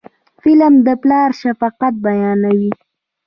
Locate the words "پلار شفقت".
1.01-1.93